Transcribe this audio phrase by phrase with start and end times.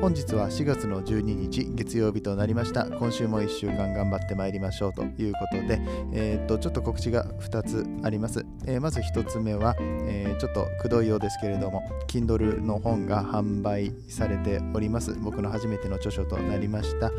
[0.00, 2.84] 本日は4月の12日月曜日となりました。
[2.86, 5.80] 今週も1週間頑張ってまいりましょうということで、
[6.12, 15.14] えー、っとちょっと告知が2つあります、えー、まず1つ目は、えー、ちょっとくどいようですけれども Kindle の本が販売されております。
[15.14, 17.10] 僕の初めての著書となりました、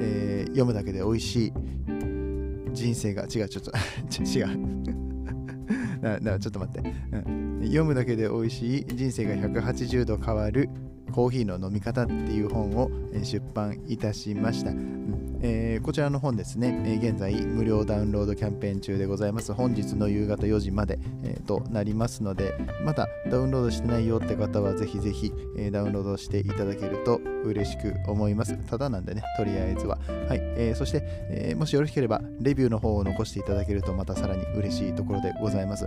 [0.00, 1.52] え読むだけで美味しい。
[2.72, 3.72] 人生が違うちょっと
[4.22, 4.80] 違う。
[6.00, 8.86] ななちょっと待って、うん、読むだけで美味しい。
[8.94, 10.70] 人生が180度変わる。
[11.10, 12.90] コーヒーの飲み方っていう本を
[13.22, 14.70] 出版いたしました。
[14.70, 15.00] うん
[15.42, 19.54] えー、こちらの本ですね、現在無料ダウンロードキャンペーン中でございます。
[19.54, 28.56] 本日の夕方4時まで、えー、となりますので、まだダウンロードしてないよって方はぜひぜひ、え、ダウンロードしていただけると嬉しく思います。
[28.66, 29.98] ただなんでね、とりあえずは。
[30.28, 35.86] はい、えー、そして、え、もしよろしければ、レビューの方を残していただけるとまたさらに嬉しいところでございます。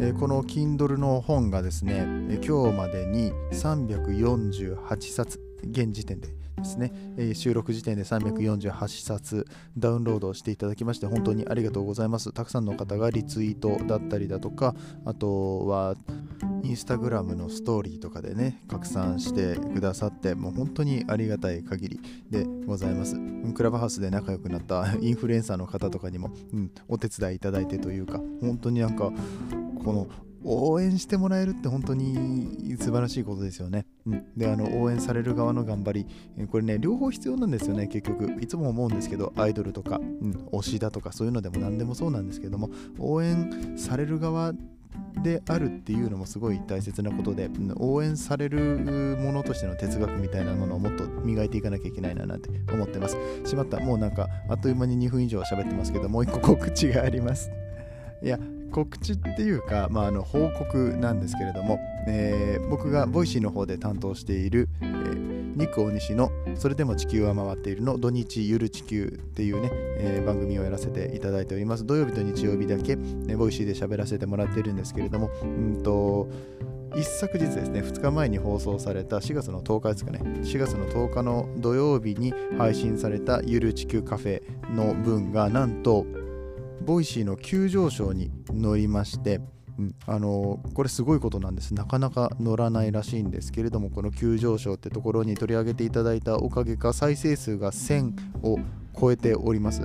[0.00, 12.32] え、この Kindle の本がですね、えー、今日までに348冊、現時点でですね、え、収録時点で348冊ダウンロードしていただきまして本当にありがとうございます。
[12.32, 15.94] たくさんの方がリツイートだったりだとか、あとは
[16.62, 22.00] インスタグラムのストーリーとかでね、拡散してくださって、もう本当にありがたい限り
[22.30, 23.16] でございます。
[23.54, 29.12] クラブハウスで仲良くなったインフルエンサーの方とかにも、うん、お手伝いいただいてというか、本当になんか
[29.84, 30.06] この
[30.46, 33.86] 応援してもらえるって本当に素晴らしいことですよね。
[34.06, 38.30] うん、で、あの応援される側の頑張り、これね、両方必要なんですよね、結局。
[38.42, 44.52] いつも思うんですけど、アイドルとか、うん、推しだとか、そういうのでも何でもそうなんですけども、応援される側
[45.22, 53.16] であるっていうのもすごい大切なことで応援されるものとしての哲学みたいなものをもっと磨いていかなきゃいけないななんて思ってます。
[53.44, 53.80] しまった。
[53.80, 57.50] もうなんかあっという間に2分以上喋ってますけどもう一個告知があります。
[58.22, 58.38] いや
[58.74, 71.86] 告知っていうか、まあ、あの報告なんですけれども、えー、僕がボイシーの方で担当している、えー、ニック大西の「それでも地球は回っている」の「土日ゆる地球」っていうね、えー、番組をやらせていただいております。
[71.86, 76.28] 土曜日と日曜日だけ、ね、ボイシーで喋らせてもらっているんですけれどもうんと
[76.96, 84.42] 一昨日ですね、2日前に放送された4月の10日ですかね、4月の10日の土曜日に配信されたゆる地球カフェ
[84.72, 86.06] の分がなんと
[86.84, 89.40] ボイシーの急上昇に乗りまして、
[89.78, 91.74] うん、あのこれすごいことなんです。
[91.74, 98.12] なかなか乗らないらしいんですけれども、この急上昇ってところに取り上げていただいたおかげか、再生数が1000
[98.42, 98.58] を
[98.98, 99.82] 超えております。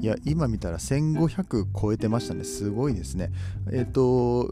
[0.00, 2.44] いや、今見たら1500超えてましたね。
[2.44, 3.30] すごいですね。
[3.72, 4.50] えっ、ー、と、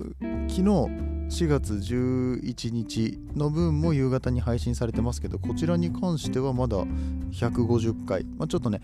[0.48, 6.84] 昨日、4月11日の分も夕方に配信されてますけど、こちらに関してはまだ
[7.32, 8.24] 150回。
[8.24, 8.80] まあ、ちょっとね、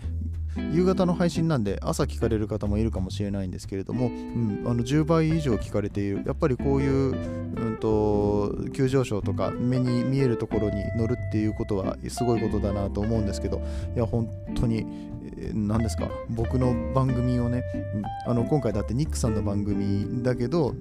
[0.73, 6.23] 夕方の配信なんで朝聞かれる方もいるかもしれないんですけれども、うん、あの10倍以上聞かれている。
[6.25, 13.61] やっぱりこういう、うんと、急上昇とか目に見えるところに乗るっていうことはすごいことだなと思うんですけど
[13.95, 14.85] いや本当に
[15.53, 16.09] 何ですか？
[16.29, 17.63] 僕の番組をね、
[18.25, 20.75] あの今回だってニックさんの番組だけど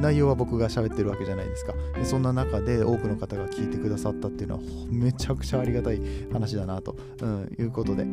[0.00, 1.74] 内容は僕が喋ってるわけじゃないですか。
[2.04, 4.60] そんな中で多くの方が聞いてくださったっていうのは
[4.90, 6.00] めちゃくちゃありがたい
[6.32, 8.04] 話だなと、うん、いうことで。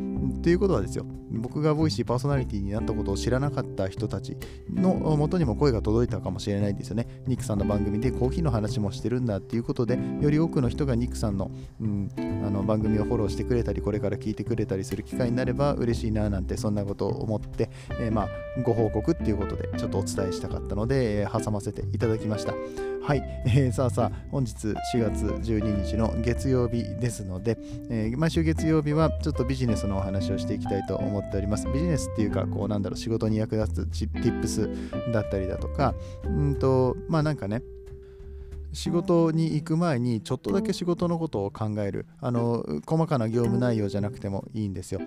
[0.42, 1.06] ということはですよ。
[1.30, 4.36] 僕がボイシーパーソナリティになったことを知らなかった人たち
[4.72, 7.06] のもとにも声が届いたかもしれないんですよね。
[7.26, 11.50] ニックさんの番組でコーヒーの話もしてるんだっていうことでより多くの人がニックさんの,、
[11.80, 15.93] うん、あの番組をフォローしてくれたりこれから聞いてくれたりする機会になれば嬉しい。
[15.94, 18.28] 嬉しいななんてそんなことを思って、えー、まあ
[18.62, 22.54] ご報告っていうことでちょっとお伝えしたかったので、えー、挟ませていただきました。
[23.04, 27.58] はい、えー、さあさあ、本日4月12日の月曜日ですので、
[27.90, 31.66] えー、毎週月曜日はちょっとビジネスのお話をしていきたいと思っております。
[31.66, 34.70] ビジネスっていうか、こうなんだろう、仕事に役立つチップス
[35.12, 35.94] だったりだとか、
[36.24, 37.62] うんと、まあなんかね、
[38.74, 42.06] 仕事に行く前にちょっとだけ仕事のことを考える。
[42.20, 45.00] あの細かな業務内容じゃなくてもいいんですよ、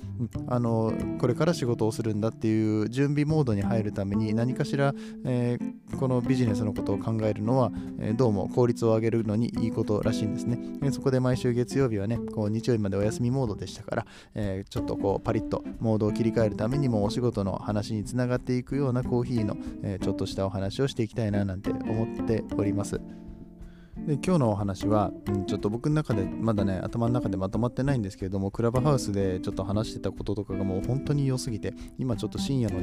[0.48, 4.94] あのこれから仕事をするんだっていう準備モードに入るために何かしら、
[5.25, 10.60] えー、このビジネスのことを考えるのは、えー、どうも効率を上げるのにいいことらしいんですね。
[10.92, 14.06] そこで毎週月曜日はねこう日曜日までお休みモードでしたから、
[14.36, 23.00] えー、ちょっとこうパリッとモードを切り替えるためにもお仕事の話につながっていくようなコーヒーの、えちょっとしたお話をしていきたいななんて思っております。
[24.05, 32.79] で今日のお話は、うん、ちょっと僕の中でまだね頭の中でまとまってないんですけれどもクラブハウスでちょっと話してたこととかがもう本当に良すぎて今ちょっと深夜の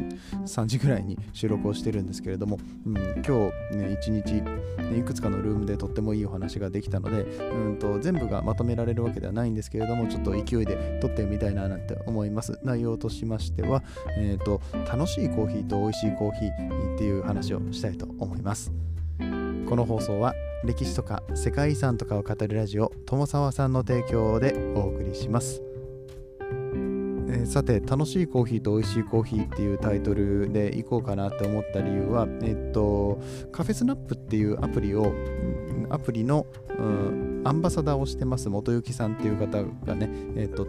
[0.46, 2.94] 3時ぐらいに収録をしてるんですけれども、うん、
[3.26, 4.42] 今日ね一日
[4.98, 12.58] いくつかのルームでとってもいいお話ができたので、うんと全部がまとめられるわけではないんですけれどもちょっと勢いで撮ってみたいななんて思います。
[12.62, 13.82] 内容としましては、
[14.16, 18.72] えーと楽しいコーヒーと美味しいコーヒーっていう話をしたいと思います。
[19.68, 20.34] この放送は
[20.64, 25.62] 歴史とか世界遺産とかを語るラジオ友沢さんの提供でお送りします、
[26.40, 33.20] えー、さて楽しいコーヒーと美味しいコーヒーっていうタイトルでいこうかなって思った理由はえっと
[33.52, 35.12] カフェスナップっていうアプリを
[35.90, 36.46] アプリの、
[36.78, 40.66] うん、アンバサダーをしてます元幸さんっていう方がねえっと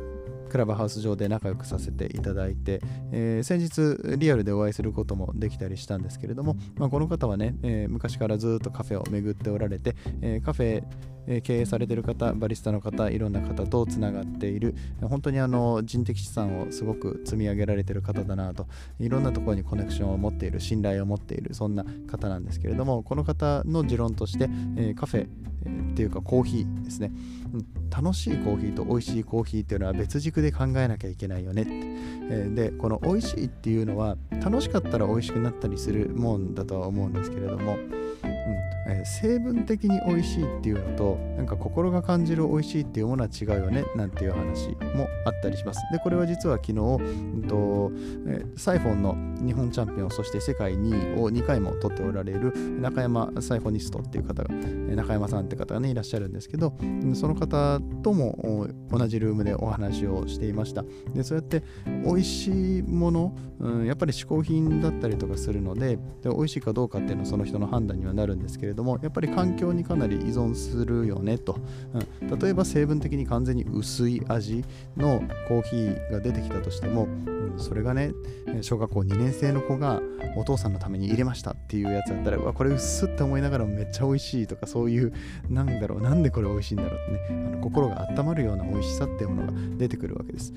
[0.50, 2.82] クラブハウス上で仲良くさせていただいて、
[3.12, 10.84] えー、先日リアルでお会いすることもできたりしたんですけれども、まあ、この方はね、えー、昔からずっとカフェを巡っておられて、えー、カフェ
[11.42, 18.68] 経営されてる方、バリスタの方、いろんな方とつながっている、本当にあの人的資産をすごく積み上げられてる方だなと、
[19.00, 25.28] いろんなところにコネクションを持っている、信頼を持っている、そんな方なんですけれども、この方の持論として、えカフェ、
[25.92, 27.12] っていうかコーヒーですね、
[27.90, 31.64] 楽しいコーヒーと美味しいコーヒーっていうのは別軸で考えなきゃいけないよね。
[31.64, 31.72] って、
[32.30, 37.78] えでこの美味しいっていうのは楽しかったら美味しくなったりするもんだとは思うんですけれども
[38.46, 38.76] うん。
[38.88, 45.82] えー、成分的に美味しいっていうのとなんか心が感じる美味しいっていうものは違うよねなんていう話もあったりします。
[45.92, 47.92] でこれは実は昨日、うんと
[48.28, 56.78] えー、サイフォンの日本チャンピオンそして世界2位を2回も取っておられる中山サイフォニストっていう方が中山さんって方がねいらっしゃるんですけど
[57.14, 60.84] その方とも同じルームでお話をしていました。
[61.14, 61.64] でそうやって
[62.04, 71.58] 美味しいもの、うん、やっぱり嗜好品だったりとかするのでで美味しいかどうかっていうのはその人の判断にはなるんですけれどもやっぱり環境にかなり依存するよねと、
[72.22, 74.64] うん、例えば成分的に完全に薄い味
[74.98, 77.08] のコーヒーが出てきたとしても、
[77.58, 78.14] それがね
[78.62, 80.02] 小学校2年生の子が
[80.36, 85.14] お父さんのために入れましたっていうやつだったらうわこれ薄っすって思いながらめっちゃ美味しいとかそういう
[85.50, 90.54] なんだろうなんでこれ美味しいんだろうってねあの心が温まるような美味しさっていうものが出てくるわけです、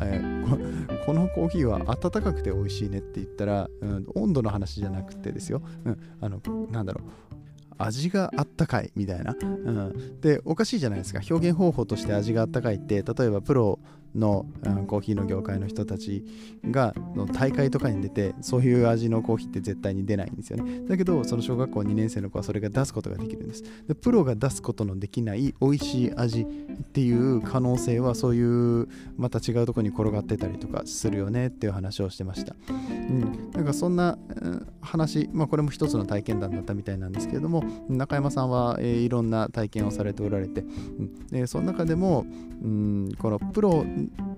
[0.00, 6.40] えー、このコーヒーは温かくて美味しいねって言ったら、うん、温度の話じゃなくてですよ、うん、あの
[6.70, 7.32] なんだろう。
[7.78, 11.20] 味があったかいみたいな、うん、でおかしいじゃないですか。
[11.28, 13.80] 表現方法として味があったかいって例えばプロ
[14.14, 16.24] の、うん、コーヒーの業界の人たち
[16.70, 16.94] が
[17.32, 20.80] 大会とかに出てそういう味のコーヒーって絶対に出ないんですよね。
[20.88, 23.62] だけどその小学校2年生の子はそれが出すことができるんです。
[23.86, 26.46] でプロが出すことのできない美味しい味っ
[26.92, 28.42] ていう可能性はそうい
[28.82, 42.26] うまた違うとこに転がってたりとかするよねっていう話をしてました、うん、なんかそんな、うん、話まあこれも一つの体験談だったみたいなんですけれども中山さんは、えー、いろんな体験をされておられて、うん、でその中でも、
[42.62, 43.84] うん、このプロ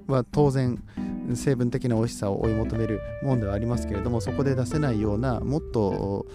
[0.06, 0.82] は当然
[1.34, 6.26] 成分的な美味しさを追い求めるもんではありますけれどもそこで出せないようなもっと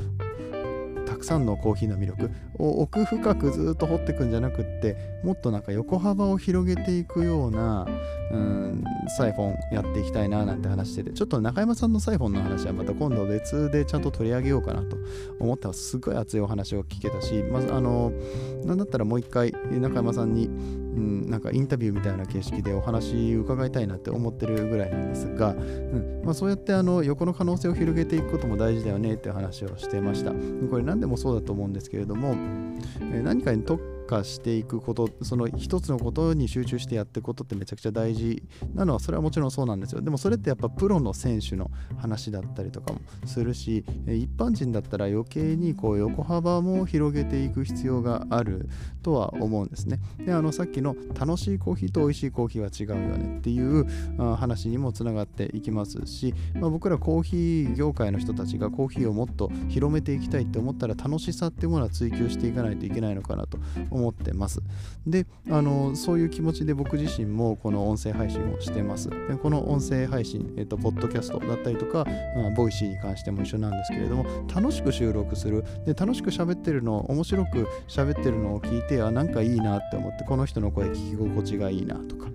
[1.05, 7.87] たくさんのコーヒーの魅力を奥深くずっと掘っていくんじゃなくってもっとなんか横幅を広げていくような
[8.31, 8.83] うん
[9.17, 14.97] サイフォンやっていきたいななんて話しててちょっと中山さんのサイフォンの話はまた今度別でちゃんと取り上げようかなと
[15.39, 18.11] 思ったらすごい熱いお話を聞けたしまずあの
[18.65, 20.49] なんだったらもう一回中山さんに
[20.99, 30.31] うん、なんかインタビューみたいな形式でお話伺いたいなって思ってるぐらいなんですが、うんまあ、そうやってあの横の可能性を広げていくことも大事だよねって話をしてました。
[30.31, 32.35] これ何でもそうだと思うんですけれども、
[33.13, 38.41] え何かに特化していくことその一つのことに集中してやっていくことってめちゃくちゃ大事
[38.73, 40.01] なのはそれはもちろんそうなんですよ。
[40.01, 48.69] でもそれってやっぱプロの選手の話だったりとかもするし一般人だったら余計にこう横幅も広げていく必要がある
[49.03, 53.85] とは思うんですねであのさっきの楽しいコーヒーと美味しいコーヒーは違うよねっていう
[54.35, 63.57] 話にもつながっていきますし、まあ、僕らコーヒー業界の人たちがコーヒーをもっと広めていきたいって思ったら楽しさっていうものは追求していかないといけないのかなと
[63.89, 64.61] 思ってます。
[65.05, 69.09] で、あのそういう気持ちで僕自身もこの音声配信をしてます。
[69.09, 72.05] でこの音声配信、えっと、ポッドキャストだったりとか、
[72.35, 75.63] まあ、ボイシーに関しても一緒なんですけれども、楽しく収録する。
[75.85, 82.27] で、楽しく喋ってるの、面白く喋ってるのを聞いて、あ、なんかいいなって思って、この人の声聞き心地がいいなとか、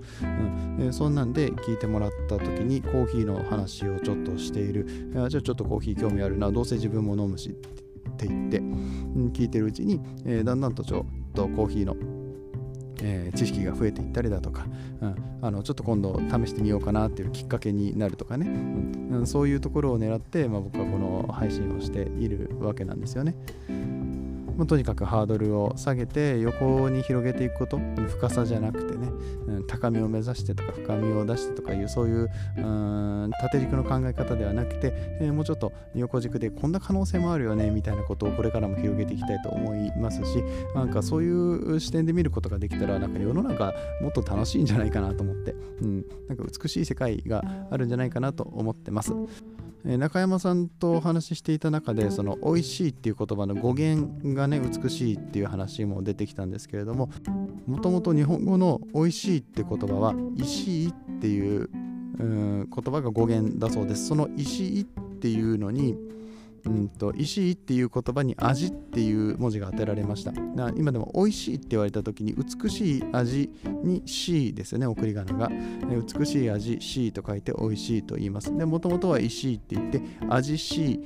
[0.78, 4.86] うん、そんなんで聞いてもらった時にコーヒーの話をちょっとしている。
[5.16, 11.96] あじゃあちょっとコーヒー興味あるな、どうせ自分も飲むしって言って、うん、聞いてるうちに、えー、だんだんとちょっとコーヒーの、
[13.06, 14.64] えー、知識が増えていったりだとか、
[15.02, 23.36] うん、あのちょっと今度試してみようかなっていうきっかけになるとかね、うん、そういうところを狙って、まあ、僕はこの配信をしているわけなんですよね。
[24.56, 27.78] まあ、とにかくハードルを下げて横に広げていくこと。
[28.04, 29.08] 深さじゃなくてね、
[29.46, 40.42] うん、高みを目指してとか深みを出してとかいうそういううん縦軸の考え方ではなくて、えー、もうちょっと横軸でこんな可能性もあるよねみたいなことをこれからも広げていきたいと思いますし
[40.74, 49.12] なんかそういう視点で見ることができたらなんか世の中もっと楽しいんじゃないかなと思って、うん、なんか美しい世界があるんじゃないかなと思ってます。
[49.86, 57.10] え中山さんとお話ししていた中でその美味しいっていう言葉の語源がね美しいっていう話も出てきたんですけれども
[57.66, 61.68] もともと日本語の美味しいって言葉は石井っていう
[62.18, 64.06] 言葉が語源だそうです。
[64.06, 64.84] その石井っ
[65.20, 65.96] ていうのに
[66.66, 70.32] うんと、石井っていう言葉に味っていう文字が当てられました。
[70.76, 73.50] 今でも美味しいって言われた時に美しい味
[73.82, 75.50] に C ですよね、送り仮名が。
[76.18, 78.56] 美しい味 C と書いて美味しいと言います。
[78.56, 81.00] で、もともとは石井って言って、味 C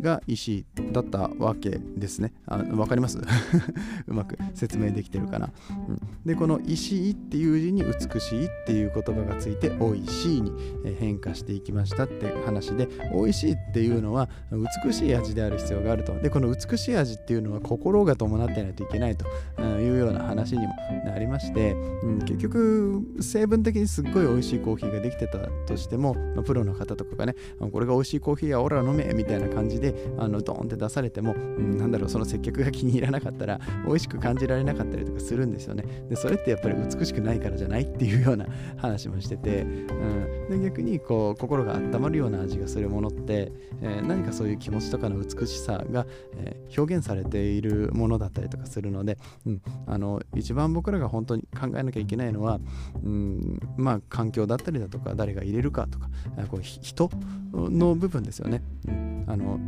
[0.00, 2.32] が石井だったわけですね。
[2.46, 3.18] わかります？
[4.06, 5.50] うまく説明できてるかな？
[5.88, 10.52] うん、で、この石井っていう字に美しいっていう言葉がついて、美味しいに
[10.98, 16.18] 変化していきましたって話で、美味しいっていうのは美しいしい味である必要があると。
[16.20, 21.72] で、この美しい味っていうのは心が伴ってないといけないというような話にもなりまして、
[22.02, 27.34] うん、結局、成分的にすっごい美味しいコーヒーができてたとしても、ま、プロの方とかがね、
[27.72, 35.84] これが美味しいコーヒーやオラ飲めみたいな感じで、あのドーンって出されても、うん、なんだろう、その接客が気に入らなかったら、美味しく感じられなかったりとかするんですよね。
[36.08, 38.46] で、それってやっぱり美しくないからじゃないっていうような
[38.76, 52.60] 話もしてて、うん、で逆にこう心が温まるような味がするものって、えー、何かそういう気持ちとかの美しさが、えー、表現されているものだったりとかするので、うん、あの一番僕らが本当に考えなきゃいけないのは、
[53.02, 56.08] うん、まあ環境だったりだとか誰が入れるかとか
[56.48, 57.10] こう人
[57.52, 58.62] の部分ですよね。
[58.88, 59.58] うん、あの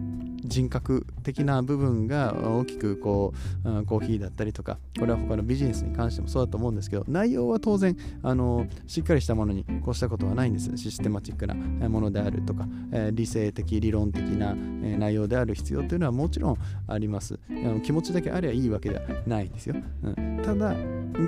[0.45, 3.33] 人格的な部分が大きくこ
[3.65, 11.55] うコーヒーだったりとかこれは他のビジネスに関してもそうだと思うんですけど内容は当然あのしっかりしたものにこうしたことはないんですシステマチックな
[11.89, 17.39] ものであるとか、え理性的理論的な、内容である必要というのはもちろんあります。
[17.83, 20.75] 気持ちだけあればいいわけではないですよ、うん、ただ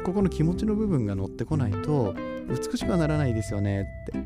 [0.05, 2.15] ここの気持ちの部分が乗ってこないと
[2.49, 4.19] 美しくはならないですよねって、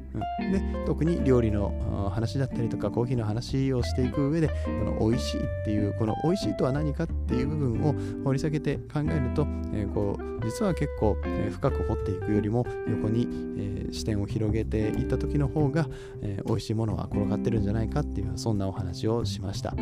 [0.43, 7.95] うん、で特に料理の話だったりとかコーヒーの話をしていく上でこの美味しいっていうこの美味しいとは何かっていう部分を
[8.25, 15.87] 掘り下げて考えると、えー、こう実は結構、え、深く掘っていくよりも横に、え、視点を広げていった時の方が、
[16.23, 19.75] えー、美味しいものは転がってるんじゃないかっていうそんなお話をしました。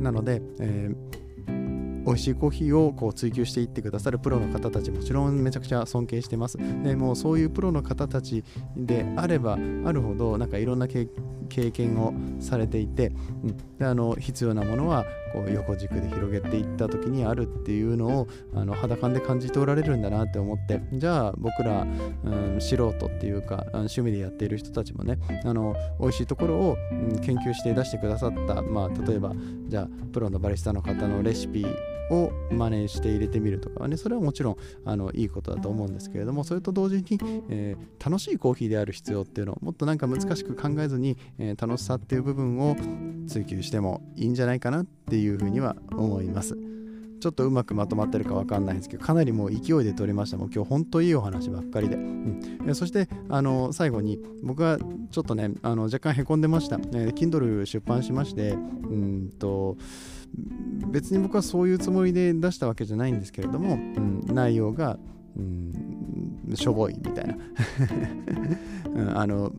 [0.00, 1.29] なので、えー
[2.06, 6.58] 美味しいコーヒーをこう追求していってくださるプロの方たちもちろんめちゃくちゃ尊敬してます。
[6.82, 8.44] でもうそういうプロの方たち
[8.76, 11.06] であればあるほどなんかいろんな経
[11.70, 13.12] 験をされていて、
[13.44, 20.80] うん、であの必要なものはこう横軸で広げていった時にあるっていうのをあの肌感で感じておられるんだなって思って。
[20.92, 21.86] じゃあ僕ら、
[22.24, 29.32] うん、素人っていうか趣味でやっている人たちもねあの美味しいところを、うん、研究して出してくださった、まあ、例えば
[29.68, 31.66] じゃあプロのバリスタの方のレシピ
[32.10, 42.76] を真似して入れてみるとかはねそれはもちろんあのいいことだと思うんですけれどもそれと同時に、えー、楽しいコーヒーである必要っていうのをもっとなんか難しく考えずに、えー、楽しさっていう部分を
[43.28, 46.70] 追求してもいいんじゃないかなっていうふうには思います。
[47.20, 50.38] ちょっとうまくまとまってるかわかんないんですけど、かなりもう勢いで撮れました。
[50.38, 51.96] もう今日本当いいお話ばっかりで。
[51.96, 54.78] うん、そして、あの、最後に、僕は
[55.10, 56.76] ちょっとね、あの若干へこんでました。
[56.76, 59.76] えー、Kindle 出版しまして、うんと、
[60.90, 64.98] 別に僕はそういうつもりで出したわけじゃないんですけれども、うん、内容が、
[65.36, 67.36] うん、しょぼいみたいな。
[68.92, 69.52] うん、あの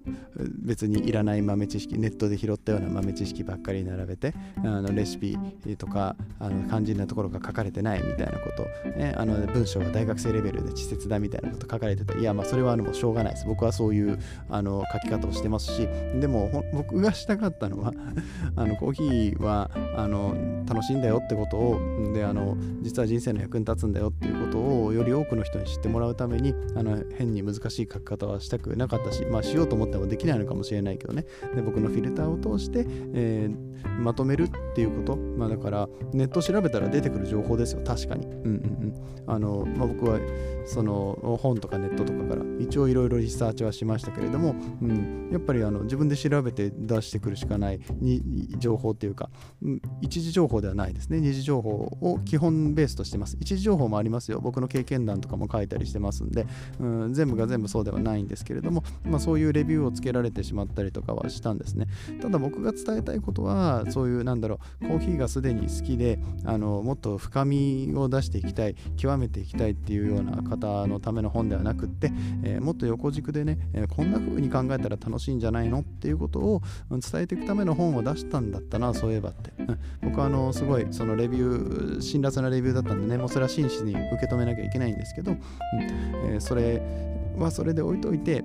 [0.61, 5.37] 別にいらない豆知識ネットで拾ったような豆知識ばっかり並べてあのレシピ
[5.77, 13.45] とかあの肝心なところが書かれてないみたいなこと、ね、あの文章が大学生レベルで稚拙だみたいなこと書かれてていやまあそれはあのもうしょうがないです。
[13.47, 15.87] 僕はそういうあの書き方をしてますし
[16.19, 17.93] でも僕がしたかったのは
[18.55, 20.35] あのコーヒーはあの
[20.67, 31.25] 楽しいんだよってことをであの実は人生の役に立つんだよっていうことをより多くの人に知ってもらうためにあの変に難しい書き方はしたくなかったしまあしようと思ってもできないのかもしれないけどね。
[31.55, 35.17] で僕のフィルターを通して、えー、まとめるっていうこと。
[35.17, 37.81] まあだからネット調べたら出てくる情報ですよ。
[37.85, 38.25] 確かに。
[38.25, 38.93] うんうんうん。
[39.27, 40.19] あの、まあ、僕は
[40.65, 48.21] その本とかネットとかから一応いろいろリサーチはしましたけれども、うん、やっぱりあの自分で調べて出してくるしかないに
[48.57, 49.29] 情報っていうか、
[49.61, 51.19] うん、一時情報ではないですね。
[51.19, 51.69] 二次情報
[52.01, 53.37] を基本ベースとしてます。
[53.39, 54.39] 一時情報もありますよ。
[54.41, 56.45] 僕の経験談とかも書いたりしてますんで
[56.79, 61.87] うん、全部が全部そうではないんですけれども、まあ、そういうレビューをつけられてしまったりとかはしたんですね。
[62.21, 72.11] ただ僕が伝えたいことはそういうなんだろうコーヒーがすでに好きであのもっと深みを出していきたい極めていきたいっていうような方のための本ではなくって、
[72.43, 85.35] えー、もっと横軸でね、えー、こんな風に考えたら楽しいんじゃないのっていうことを伝えていくための本を出したんだったなそういえばって、うん、僕はあのすごいそのレビュー辛辣なレビューだったんでねもうそれは真摯に受け止めなきゃいけないんですけど、
[85.73, 86.33] うん。
[86.33, 86.81] えー、それ
[87.37, 88.43] はそれで置いといて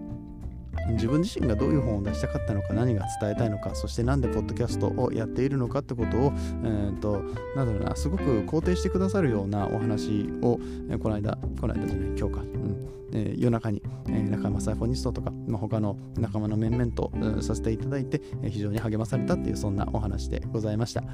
[0.91, 6.33] 自分自身がどういう本を出したかったのか何が伝えたいのかそして何でポッドキャストをやっているのかってことを、
[6.65, 7.23] えーと、
[7.57, 12.89] なんだろうなすごく肯定してくださるようなお話を、えー、この間この間じゃない今日か、うん。
[13.13, 21.05] えー、夜中に、えー、仲間サイフォニストとか、まあ、他の仲間の面々と、させていただいて、えー、非常に励まされたっていうそんなお話でございました。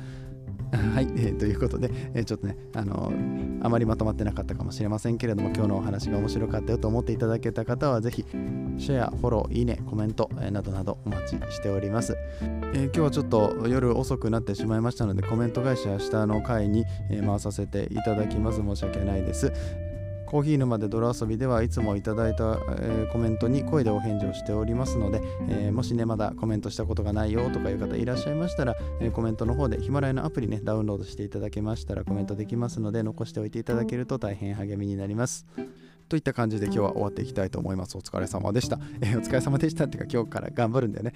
[0.72, 8.24] はい、 えー、ということで、えー、ちょっとね、あのー、あまりまとまってなかったかもしれませんけれども、今日のお話が面白かったよと思っていただけた方は、ぜひ、
[8.78, 12.16] シェア、フォロー、いいね、コメント、えー、などなどお待ちしております、
[12.74, 18.62] え今日はちょっと夜遅くなってしまいましたので、コメント返しは下の回に、え回させていただきます。
[18.62, 19.52] 申し訳ないです。
[20.32, 25.20] コーヒー沼で泥遊びではいつもいただいた、えー、コメントに声でお返事をしておりますので、
[25.50, 35.44] えー、もしねまだコメントしたことがないよとかいう方いらっしゃいましたら、えー、コメントの方でヒマラヤのアプリねダウンロードしていただけましたらコメントできますので残しておいていただけると大変励みになります。
[36.12, 37.96] といった感じで今日は終わっていきたいと思います。
[37.96, 38.78] お疲れ様でした。
[39.00, 41.14] えー、お疲れ様でしたっていうか今日から頑張るんだよね。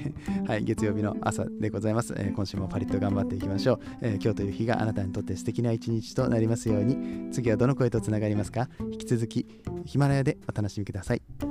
[0.48, 7.28] はい、月曜日の朝でございます、えー、今週もパリッと頑張っていきましょう、えー、今日という日があなたにとって素敵な一日となりますように。
[7.30, 8.70] 次はどの声とつながりますか？
[8.80, 9.46] 引き続き
[9.84, 11.47] ヒマラヤでお楽しみください。